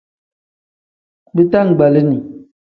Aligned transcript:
Bitangbalini. 1.35 2.17